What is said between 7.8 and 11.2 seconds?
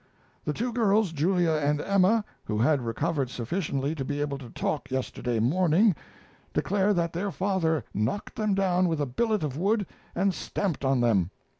knocked them down with a billet of wood and stamped on